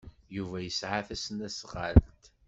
Yuba 0.35 0.57
yesɛa 0.61 1.01
tasnasɣalt. 1.07 2.17